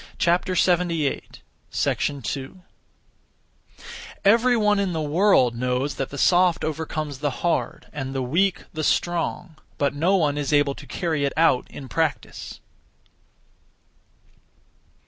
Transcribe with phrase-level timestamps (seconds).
[0.25, 1.21] Every one in
[4.93, 9.93] the world knows that the soft overcomes the hard, and the weak the strong, but
[9.93, 12.61] no one is able to carry it out in practice.